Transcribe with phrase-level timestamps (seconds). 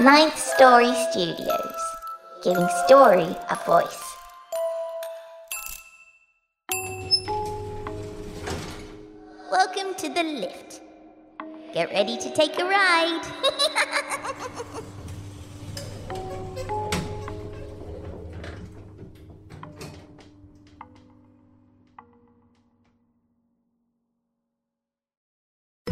[0.00, 1.74] Ninth Story Studios,
[2.42, 4.16] giving story a voice.
[9.50, 10.80] Welcome to the lift.
[11.74, 13.26] Get ready to take a ride.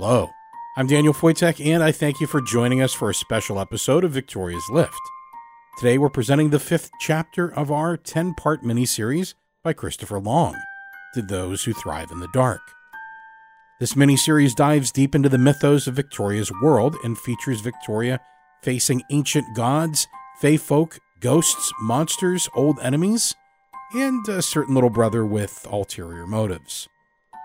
[0.00, 0.30] Hello,
[0.76, 4.12] I'm Daniel Foytik, and I thank you for joining us for a special episode of
[4.12, 4.94] Victoria's Lift.
[5.76, 10.54] Today, we're presenting the fifth chapter of our 10 part miniseries by Christopher Long,
[11.14, 12.60] To Those Who Thrive in the Dark.
[13.80, 18.20] This miniseries dives deep into the mythos of Victoria's world and features Victoria
[18.62, 20.06] facing ancient gods,
[20.40, 23.34] fae folk, ghosts, monsters, old enemies,
[23.94, 26.88] and a certain little brother with ulterior motives.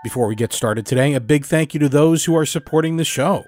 [0.04, 3.06] Before we get started today, a big thank you to those who are supporting the
[3.06, 3.46] show.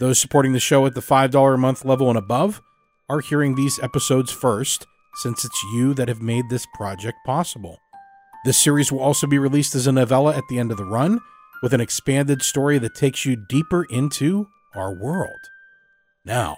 [0.00, 2.62] Those supporting the show at the $5 a month level and above
[3.10, 4.86] are hearing these episodes first,
[5.16, 7.76] since it's you that have made this project possible.
[8.46, 11.20] This series will also be released as a novella at the end of the run,
[11.62, 15.50] with an expanded story that takes you deeper into our world.
[16.24, 16.56] Now,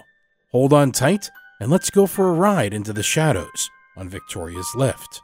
[0.52, 1.28] hold on tight
[1.58, 5.22] and let's go for a ride into the shadows on Victoria's Lift.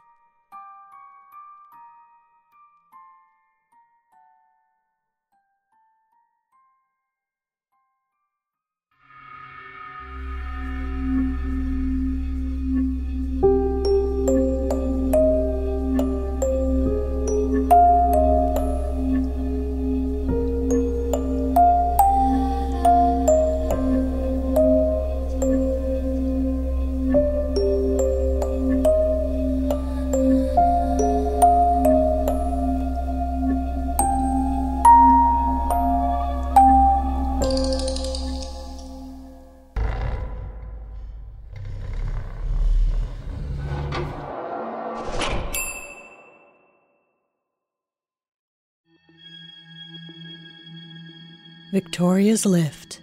[51.73, 53.01] Victoria's Lift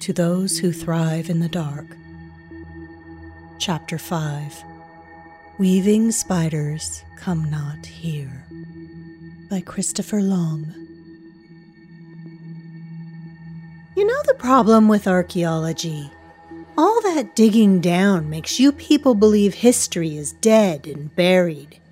[0.00, 1.84] To Those Who Thrive in the Dark.
[3.58, 4.64] Chapter 5
[5.58, 8.46] Weaving Spiders Come Not Here
[9.50, 10.72] by Christopher Long.
[13.94, 16.10] You know the problem with archaeology?
[16.78, 21.82] All that digging down makes you people believe history is dead and buried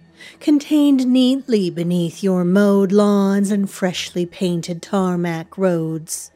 [0.41, 6.31] contained neatly beneath your mowed lawns and freshly painted tarmac roads,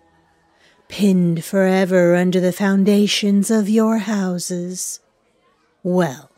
[0.89, 5.01] pinned forever under the foundations of your houses.
[5.83, 6.31] Well,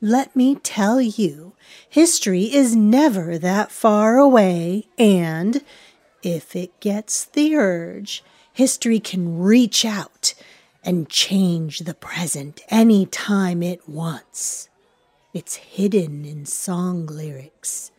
[0.00, 1.54] let me tell you,
[1.88, 5.64] history is never that far away, and
[6.22, 8.22] if it gets the urge,
[8.52, 10.34] history can reach out
[10.84, 14.67] and change the present any time it wants.
[15.38, 17.92] It's hidden in song lyrics.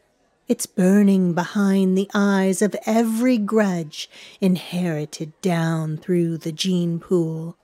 [0.50, 4.10] It's burning behind the eyes of every grudge
[4.42, 7.56] inherited down through the gene pool.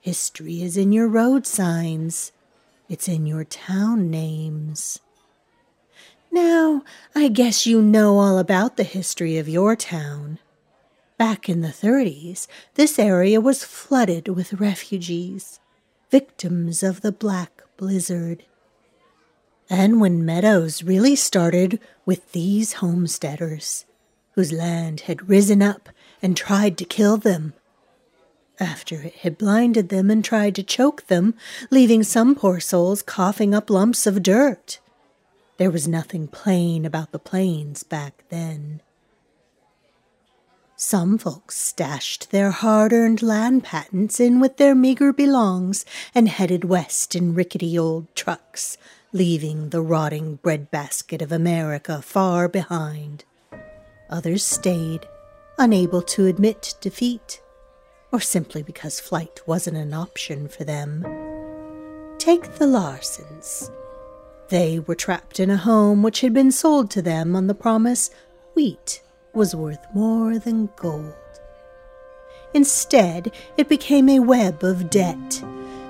[0.00, 2.30] History is in your road signs.
[2.88, 5.00] It's in your town names.
[6.30, 6.84] Now,
[7.16, 10.38] I guess you know all about the history of your town.
[11.18, 15.58] Back in the 30s, this area was flooded with refugees,
[16.12, 18.44] victims of the Black Blizzard.
[19.70, 23.86] Anwen Meadows really started with these homesteaders,
[24.32, 25.88] whose land had risen up
[26.20, 27.54] and tried to kill them.
[28.60, 31.34] after it had blinded them and tried to choke them,
[31.70, 34.78] leaving some poor souls coughing up lumps of dirt.
[35.56, 38.80] There was nothing plain about the plains back then.
[40.76, 45.84] Some folks stashed their hard earned land patents in with their meager belongs
[46.14, 48.76] and headed west in rickety old trucks,
[49.14, 53.24] leaving the rotting breadbasket of America far behind.
[54.10, 55.06] Others stayed,
[55.56, 57.40] unable to admit defeat,
[58.10, 61.02] or simply because flight wasn't an option for them.
[62.18, 63.70] Take the Larsons.
[64.48, 68.10] They were trapped in a home which had been sold to them on the promise
[68.54, 69.00] wheat
[69.32, 71.14] was worth more than gold.
[72.52, 75.44] Instead, it became a web of debt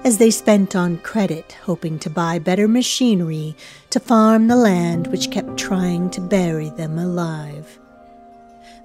[0.04, 3.56] as they spent on credit, hoping to buy better machinery
[3.88, 7.78] to farm the land which kept trying to bury them alive.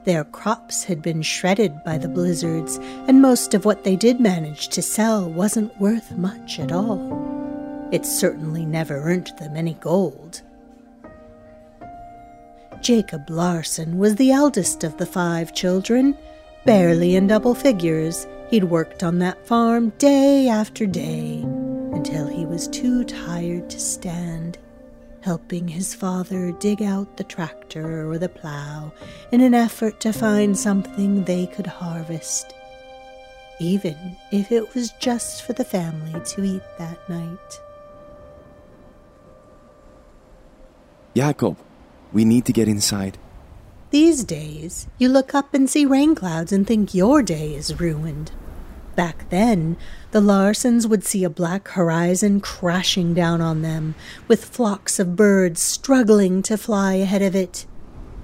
[0.06, 2.78] Their crops had been shredded by the blizzards,
[3.08, 7.90] and most of what they did manage to sell wasn't worth much at all.
[7.92, 10.42] It certainly never earned them any gold.
[12.82, 16.18] Jacob Larson was the eldest of the five children,
[16.66, 18.26] barely in double figures.
[18.50, 21.42] He'd worked on that farm day after day
[21.94, 24.58] until he was too tired to stand,
[25.22, 28.92] helping his father dig out the tractor or the plow
[29.32, 32.56] in an effort to find something they could harvest,
[33.60, 37.62] even if it was just for the family to eat that night.
[41.16, 41.56] Jacob,
[42.12, 43.20] we need to get inside.
[43.92, 48.32] These days, you look up and see rain clouds and think your day is ruined.
[48.96, 49.78] Back then,
[50.12, 53.96] the Larsons would see a black horizon crashing down on them,
[54.28, 57.66] with flocks of birds struggling to fly ahead of it.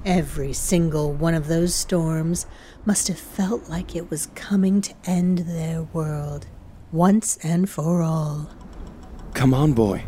[0.06, 2.46] Every single one of those storms
[2.86, 6.46] must have felt like it was coming to end their world,
[6.92, 8.52] once and for all.
[9.34, 10.04] Come on, boy.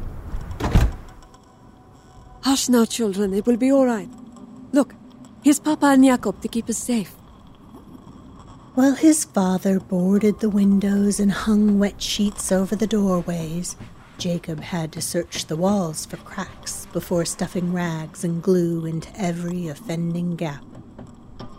[2.42, 3.34] Hush now, children.
[3.34, 4.10] It will be all right.
[4.72, 4.94] Look,
[5.48, 7.12] here's Papa and Jacob to keep us safe.
[8.76, 13.78] While his father boarded the windows and hung wet sheets over the doorways,
[14.18, 19.70] Jacob had to search the walls for cracks before stuffing rags and glue into every
[19.70, 20.66] offending gap.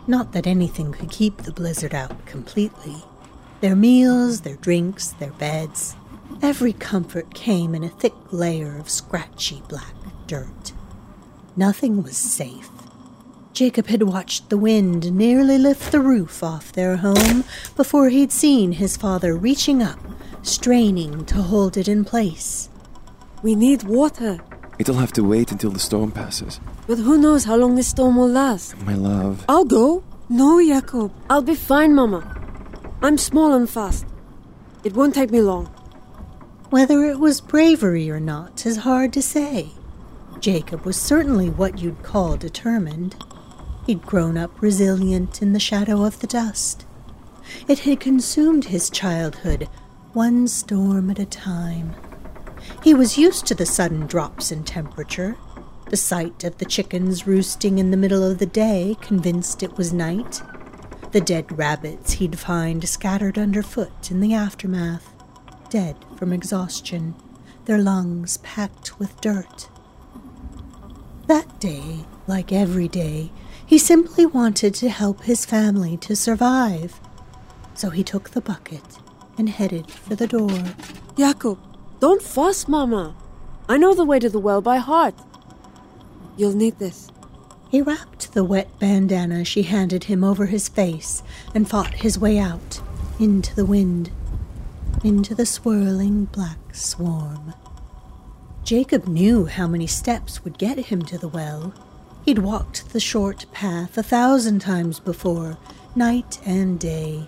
[0.05, 3.03] Not that anything could keep the blizzard out completely.
[3.61, 5.95] Their meals, their drinks, their beds,
[6.43, 9.95] every comfort came in a thick layer of scratchy black
[10.27, 10.73] dirt.
[11.57, 12.69] Nothing was safe.
[13.59, 17.43] Jacob had watched the wind nearly lift the roof off their home
[17.75, 19.99] before he'd seen his father reaching up,
[20.43, 22.69] straining to hold it in place.
[23.43, 24.39] We need water.
[24.79, 26.61] It'll have to wait until the storm passes.
[26.87, 28.77] But who knows how long this storm will last?
[28.83, 29.43] My love.
[29.49, 30.05] I'll go.
[30.29, 31.11] No, Jacob.
[31.29, 32.23] I'll be fine, Mama.
[33.01, 34.05] I'm small and fast.
[34.85, 35.65] It won't take me long.
[36.69, 39.71] Whether it was bravery or not is hard to say.
[40.39, 43.17] Jacob was certainly what you'd call determined.
[43.89, 46.85] He'd grown up resilient in the shadow of the dust.
[47.67, 49.67] It had consumed his childhood,
[50.13, 51.95] one storm at a time.
[52.83, 55.37] He was used to the sudden drops in temperature.
[55.89, 59.91] The sight of the chickens roosting in the middle of the day convinced it was
[59.91, 60.43] night.
[61.11, 65.11] The dead rabbits he'd find scattered underfoot in the aftermath,
[65.71, 67.15] dead from exhaustion,
[67.65, 69.67] their lungs packed with dirt.
[71.25, 73.31] That day, like every day,
[73.69, 76.99] he simply wanted to help his family to survive.
[77.75, 78.81] So he took the bucket
[79.37, 80.49] and headed for the door.
[81.15, 81.59] Jacob,
[81.99, 83.15] don't fuss, Mama.
[83.67, 85.13] I know the way to the well by heart.
[86.35, 87.11] You'll need this.
[87.69, 91.21] He wrapped the wet bandana she handed him over his face
[91.53, 92.81] and fought his way out
[93.19, 94.09] into the wind,
[95.03, 97.53] into the swirling black swarm.
[98.63, 101.71] Jacob knew how many steps would get him to the well.
[102.29, 105.57] He'd walked the short path a thousand times before,
[105.95, 107.27] night and day.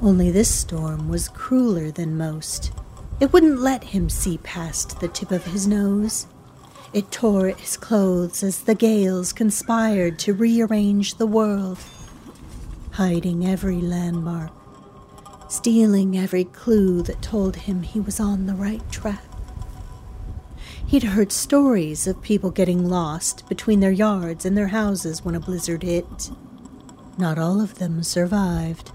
[0.00, 2.72] Only this storm was crueler than most.
[3.20, 6.26] It wouldn't let him see past the tip of his nose.
[6.94, 11.76] It tore at his clothes as the gales conspired to rearrange the world,
[12.92, 14.52] hiding every landmark,
[15.50, 19.33] stealing every clue that told him he was on the right track.
[20.86, 25.40] He'd heard stories of people getting lost between their yards and their houses when a
[25.40, 26.30] blizzard hit.
[27.18, 28.92] Not all of them survived.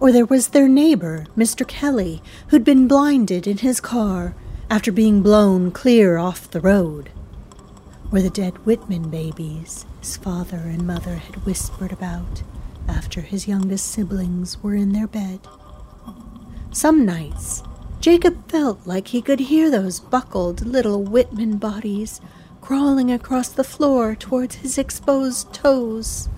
[0.00, 1.66] Or there was their neighbor, Mr.
[1.66, 4.34] Kelly, who'd been blinded in his car
[4.70, 7.10] after being blown clear off the road.
[8.10, 12.42] Or the dead Whitman babies his father and mother had whispered about
[12.88, 15.40] after his youngest siblings were in their bed.
[16.70, 17.62] Some nights,
[18.00, 22.20] Jacob felt like he could hear those buckled little Whitman bodies
[22.60, 26.28] crawling across the floor towards his exposed toes.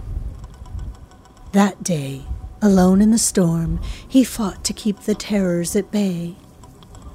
[1.52, 2.22] That day,
[2.62, 6.36] alone in the storm, he fought to keep the terrors at bay.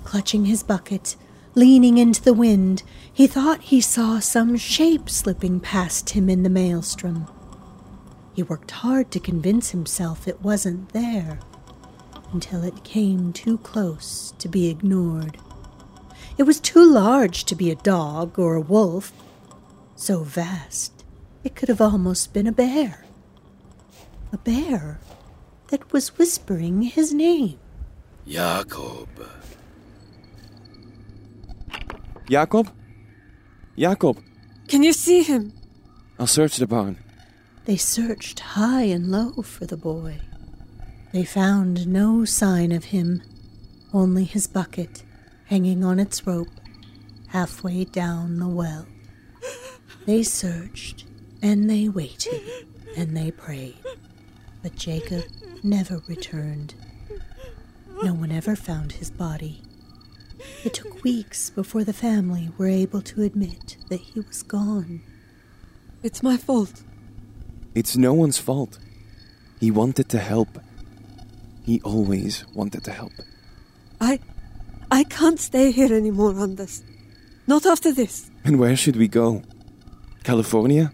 [0.04, 1.16] Clutching his bucket,
[1.56, 6.50] leaning into the wind, he thought he saw some shape slipping past him in the
[6.50, 7.28] maelstrom.
[8.36, 11.40] He worked hard to convince himself it wasn't there
[12.36, 15.38] until it came too close to be ignored.
[16.38, 19.13] It was too large to be a dog or a wolf,
[19.96, 21.06] so vast
[21.46, 23.06] it could have almost been a bear.
[24.34, 25.00] A bear
[25.70, 27.58] that was whispering his name.
[28.27, 29.08] Jakob.
[32.27, 32.68] Jacob?
[33.77, 34.18] Jacob,
[34.68, 35.54] Can you see him?
[36.20, 36.98] I'll search the barn.
[37.63, 40.20] They searched high and low for the boy.
[41.16, 43.24] They found no sign of him,
[43.94, 45.04] only his bucket
[45.46, 46.50] hanging on its rope
[47.28, 48.86] halfway down the well.
[50.06, 51.06] They searched
[51.42, 52.42] and they waited
[52.98, 53.78] and they prayed,
[54.62, 55.24] but Jacob
[55.64, 56.74] never returned.
[58.04, 59.62] No one ever found his body.
[60.66, 65.00] It took weeks before the family were able to admit that he was gone.
[66.04, 66.84] It's my fault.
[67.74, 68.80] It's no one's fault.
[69.62, 70.60] He wanted to help.
[71.66, 73.12] He always wanted to help.
[74.00, 74.20] I.
[74.92, 76.84] I can't stay here anymore, Anders.
[77.48, 78.30] Not after this.
[78.44, 79.42] And where should we go?
[80.24, 80.92] California?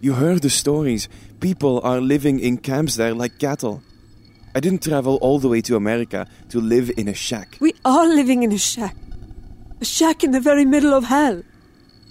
[0.00, 1.08] You heard the stories.
[1.40, 3.82] People are living in camps there like cattle.
[4.54, 7.56] I didn't travel all the way to America to live in a shack.
[7.58, 8.96] We are living in a shack.
[9.80, 11.42] A shack in the very middle of hell.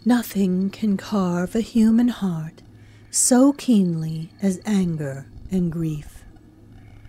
[0.03, 2.63] Nothing can carve a human heart
[3.11, 6.20] so keenly as anger and grief.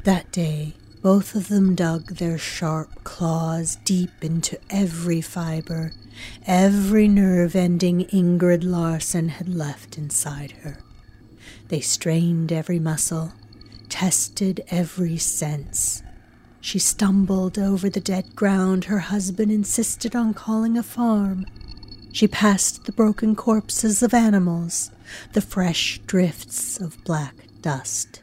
[0.05, 5.93] That day, both of them dug their sharp claws deep into every fiber,
[6.45, 10.79] every nerve ending Ingrid Larson had left inside her.
[11.69, 13.33] They strained every muscle,
[13.89, 16.03] tested every sense.
[16.61, 21.47] She stumbled over the dead ground her husband insisted on calling a farm.
[22.13, 24.91] She passed the broken corpses of animals,
[25.33, 28.22] the fresh drifts of black dust.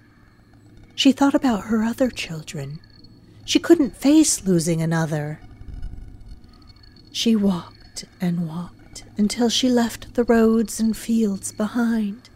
[1.00, 2.82] She thought about her other children.
[3.46, 5.39] She couldn't face losing another.
[7.13, 12.29] She walked and walked until she left the roads and fields behind.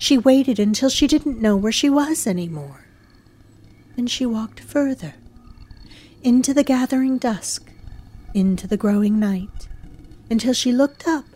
[0.00, 2.86] She waited until she didn't know where she was anymore.
[3.94, 5.14] Then she walked further,
[6.24, 7.70] into the gathering dusk,
[8.34, 9.68] into the growing night,
[10.28, 11.26] until she looked up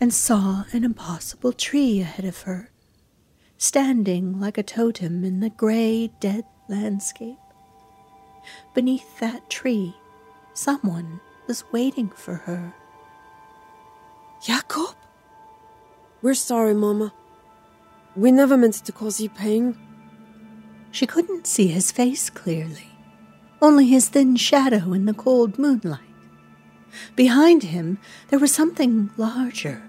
[0.00, 2.71] and saw an impossible tree ahead of her,
[3.62, 7.38] standing like a totem in the gray, dead landscape.
[8.74, 9.94] Beneath that tree,
[10.52, 12.74] someone was waiting for her.
[14.42, 14.96] Jakob?
[16.22, 17.12] We're sorry, Mama.
[18.16, 19.78] We never meant to cause you pain.
[20.90, 22.90] She couldn't see his face clearly,
[23.60, 26.00] only his thin shadow in the cold moonlight.
[27.14, 29.88] Behind him, there was something larger,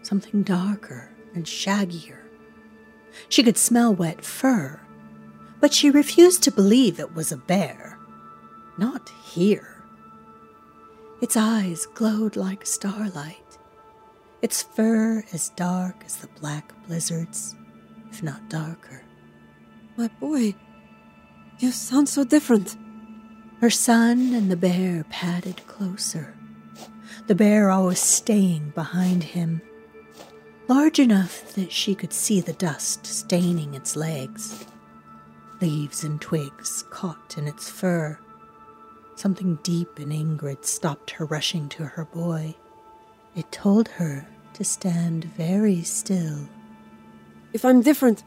[0.00, 2.23] something darker and shaggier.
[3.28, 4.80] She could smell wet fur,
[5.60, 7.98] but she refused to believe it was a bear.
[8.76, 9.82] Not here.
[11.20, 13.58] Its eyes glowed like starlight,
[14.42, 17.54] its fur as dark as the black blizzards,
[18.10, 19.02] if not darker.
[19.96, 20.54] My boy,
[21.60, 22.76] you sound so different.
[23.60, 26.34] Her son and the bear padded closer,
[27.26, 29.62] the bear always staying behind him,
[30.68, 34.66] large enough that she could see the dust staining its legs.
[35.60, 38.18] Leaves and twigs caught in its fur.
[39.16, 42.54] Something deep in Ingrid stopped her rushing to her boy.
[43.36, 46.48] It told her to stand very still.
[47.52, 48.24] If I'm different,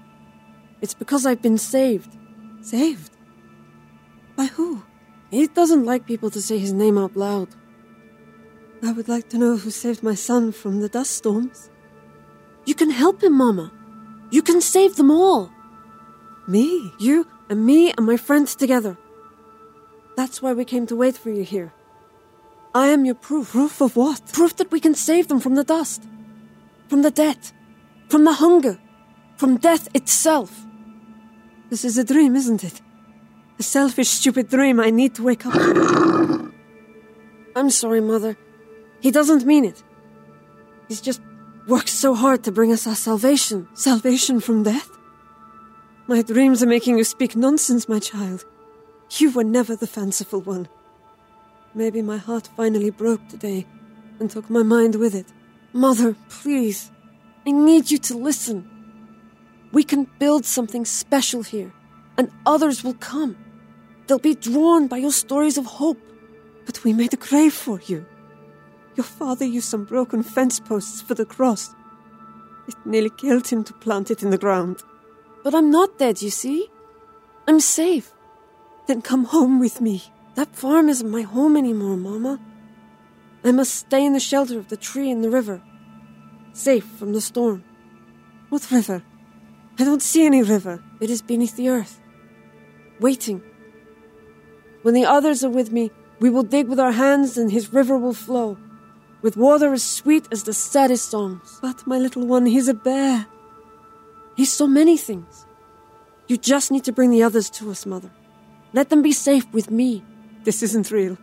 [0.82, 2.16] it's because I've been saved.
[2.62, 3.12] Saved?
[4.36, 4.84] By who?
[5.32, 7.50] He doesn't like people to say his name out loud.
[8.84, 11.70] I would like to know who saved my son from the dust storms.
[12.68, 13.72] You can help him, Mama.
[14.30, 15.50] You can save them all.
[16.48, 18.98] Me, you, and me and my friends together.
[20.18, 21.72] That's why we came to wait for you here.
[22.76, 23.52] I am your proof.
[23.52, 24.22] Proof of what?
[24.34, 26.04] Proof that we can save them from the dust,
[26.90, 27.54] from the debt,
[28.10, 28.78] from the hunger,
[29.38, 30.66] from death itself.
[31.70, 32.82] This is a dream, isn't it?
[33.60, 35.56] A selfish, stupid dream I need to wake up.
[37.56, 38.38] I'm sorry, Mother.
[39.00, 39.82] He doesn't mean it.
[40.90, 41.22] He's just
[41.68, 43.68] worked so hard to bring us our salvation.
[43.74, 44.90] Salvation from death?
[46.08, 48.46] My dreams are making you speak nonsense, my child.
[49.18, 50.70] You were never the fanciful one.
[51.76, 53.68] Maybe my heart finally broke today
[54.20, 55.28] and took my mind with it.
[55.74, 56.92] Mother, please.
[57.46, 58.68] I need you to listen.
[59.72, 61.74] We can build something special here,
[62.18, 63.36] and others will come.
[64.08, 66.00] They'll be drawn by your stories of hope.
[66.66, 68.06] But we made a grave for you.
[68.98, 71.76] Your father used some broken fence posts for the cross.
[72.68, 74.84] It nearly killed him to plant it in the ground.
[75.44, 76.68] But I'm not dead, you see.
[77.48, 78.12] I'm safe.
[78.88, 80.04] Then come home with me.
[80.34, 82.40] That farm isn't my home anymore, Mama.
[83.44, 85.62] I must stay in the shelter of the tree in the river,
[86.54, 87.64] safe from the storm.
[88.50, 89.04] What river?
[89.80, 90.84] I don't see any river.
[91.00, 92.02] It is beneath the earth,
[93.00, 93.44] waiting.
[94.82, 97.98] When the others are with me, we will dig with our hands and his river
[97.98, 98.58] will flow,
[99.28, 101.60] with water as sweet as the saddest songs.
[101.62, 103.26] But, my little one, he's a bear.
[104.38, 105.46] He's so many things.
[106.30, 108.10] You just need to bring the others to us, Mother.
[108.72, 110.02] Let them be safe with me.
[110.46, 111.18] This isn't real.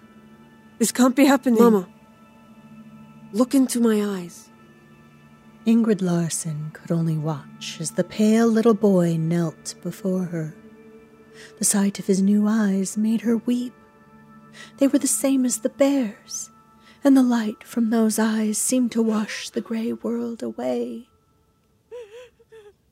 [0.79, 1.63] This can't be happening.
[1.63, 1.89] Mama,
[3.33, 4.51] look into my eyes.
[5.67, 10.55] Ingrid Larson could only watch as the pale little boy knelt before her.
[11.59, 13.73] The sight of his new eyes made her weep.
[14.77, 16.51] They were the same as the bear's,
[17.05, 21.09] and the light from those eyes seemed to wash the gray world away.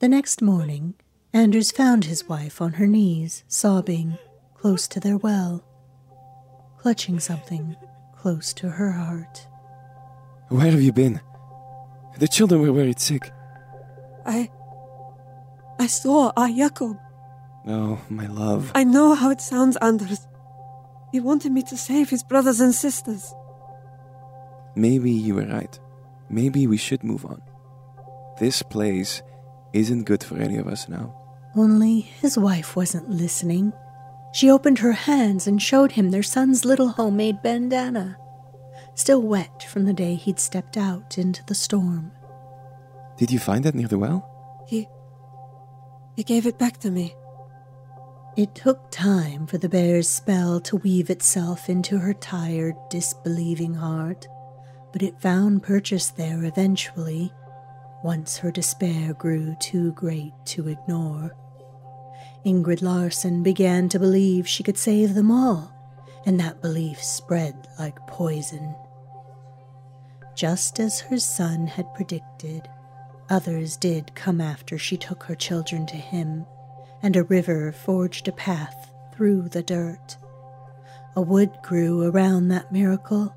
[0.00, 0.94] The next morning,
[1.32, 4.18] Anders found his wife on her knees, sobbing,
[4.54, 5.64] close to their well,
[6.76, 7.76] clutching something
[8.14, 9.46] close to her heart.
[10.48, 11.20] Where have you been?
[12.18, 13.32] The children were worried sick.
[14.26, 14.50] I.
[15.78, 16.98] I saw our Jakob.
[17.66, 18.70] Oh, my love.
[18.74, 20.26] I know how it sounds, Anders.
[21.10, 23.34] He wanted me to save his brothers and sisters.
[24.74, 25.78] Maybe you were right.
[26.30, 27.42] Maybe we should move on.
[28.38, 29.22] This place
[29.72, 31.14] isn't good for any of us now.
[31.54, 33.72] Only his wife wasn't listening.
[34.32, 38.16] She opened her hands and showed him their son's little homemade bandana,
[38.94, 42.12] still wet from the day he'd stepped out into the storm.
[43.18, 44.64] Did you find that near the well?
[44.66, 44.88] He.
[46.16, 47.14] He gave it back to me.
[48.34, 54.26] It took time for the bear's spell to weave itself into her tired, disbelieving heart,
[54.92, 57.32] but it found purchase there eventually,
[58.02, 61.34] once her despair grew too great to ignore.
[62.44, 65.72] Ingrid Larson began to believe she could save them all,
[66.26, 68.74] and that belief spread like poison.
[70.34, 72.68] Just as her son had predicted,
[73.30, 76.44] others did come after she took her children to him,
[77.02, 80.16] and a river forged a path through the dirt.
[81.14, 83.34] A wood grew around that miracle,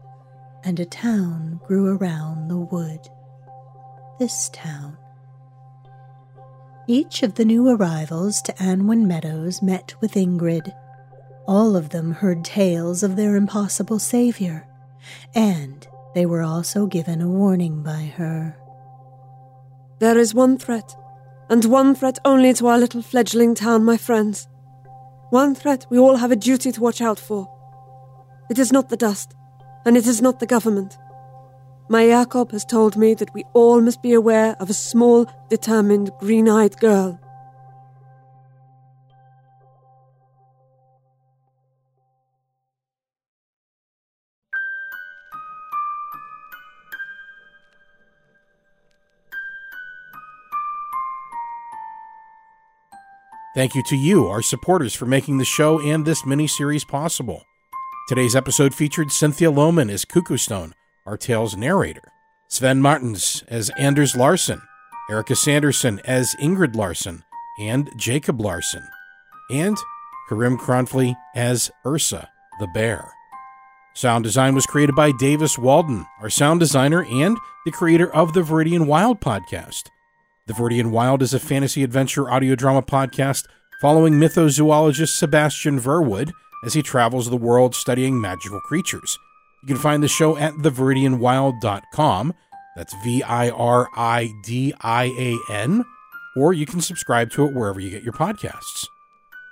[0.66, 3.00] and a town grew around the wood.
[4.20, 4.98] This town.
[6.88, 10.74] Each of the new arrivals to Anwen Meadows met with Ingrid.
[11.48, 14.68] All of them heard tales of their impossible savior,
[15.36, 18.58] and they were also given a warning by her.
[20.00, 20.96] There is one threat,
[21.48, 24.48] and one threat only to our little fledgling town, my friends.
[25.30, 27.52] One threat we all have a duty to watch out for.
[28.50, 29.36] It is not the dust,
[29.86, 30.98] and it is not the government.
[31.88, 36.12] My Jakob has told me that we all must be aware of a small, determined,
[36.20, 37.20] green eyed girl.
[53.54, 57.46] Thank you to you, our supporters, for making the show and this mini-series possible.
[58.08, 60.76] Today's episode featured Cynthia Lohman as Cuckoo Stone,
[61.08, 62.04] our tale's narrator,
[62.48, 64.62] Sven Martins as Anders Larson,
[65.10, 67.24] Erica Sanderson as Ingrid Larson
[67.60, 68.88] and Jacob Larson,
[69.50, 69.76] and
[70.30, 73.12] Karim Kronfli as Ursa, the bear.
[73.96, 78.42] Sound design was created by Davis Walden, our sound designer and the creator of the
[78.42, 79.90] Viridian Wild podcast.
[80.46, 83.48] The Viridian Wild is a fantasy adventure audio drama podcast
[83.82, 89.18] following mythozoologist Sebastian Verwood as he travels the world studying magical creatures.
[89.64, 92.34] You can find the show at theviridianwild.com.
[92.76, 95.86] That's V I R I D I A N.
[96.38, 98.86] Or you can subscribe to it wherever you get your podcasts.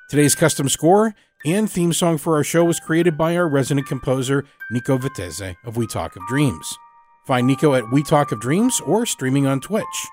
[0.09, 4.45] Today's custom score and theme song for our show was created by our resident composer,
[4.71, 6.77] Nico Viteze of We Talk of Dreams.
[7.25, 10.07] Find Nico at We Talk of Dreams or streaming on Twitch.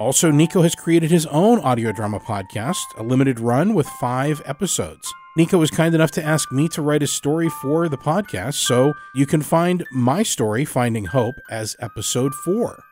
[0.00, 5.12] Also, Nico has created his own audio drama podcast, a limited run with five episodes.
[5.38, 8.92] Nico was kind enough to ask me to write a story for the podcast, so
[9.14, 12.82] you can find my story, Finding Hope, as episode four.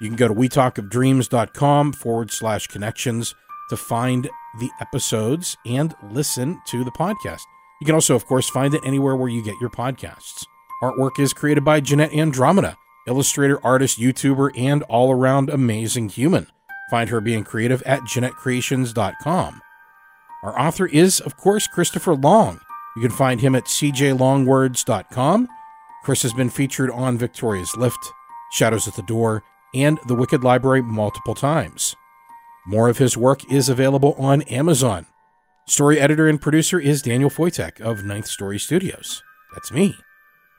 [0.00, 3.34] You can go to wetalkofdreams.com forward slash connections
[3.68, 7.40] to find the episodes and listen to the podcast.
[7.80, 10.44] You can also, of course, find it anywhere where you get your podcasts.
[10.84, 12.76] Artwork is created by Jeanette Andromeda,
[13.08, 16.46] illustrator, artist, YouTuber, and all around amazing human.
[16.92, 19.62] Find her being creative at JeanetteCreations.com.
[20.42, 22.60] Our author is, of course, Christopher Long.
[22.96, 25.48] You can find him at cjlongwords.com.
[26.04, 28.12] Chris has been featured on Victoria's Lift,
[28.50, 31.94] Shadows at the Door, and The Wicked Library multiple times.
[32.66, 35.06] More of his work is available on Amazon.
[35.66, 39.22] Story editor and producer is Daniel Foytik of Ninth Story Studios.
[39.54, 39.94] That's me.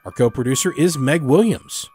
[0.04, 1.88] Our co producer is Meg Williams.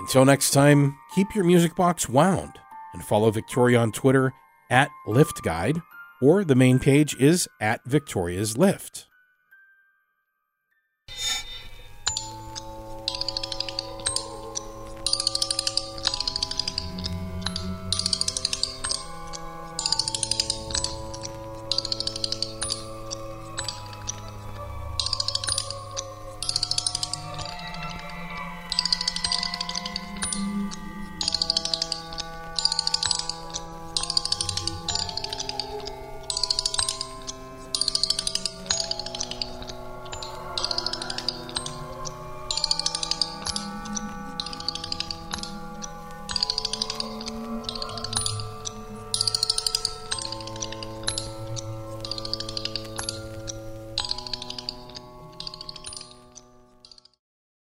[0.00, 2.52] Until next time, keep your music box wound
[2.92, 4.32] and follow Victoria on Twitter
[4.70, 5.80] at Lift Guide,
[6.20, 9.06] or the main page is at Victoria's Lift.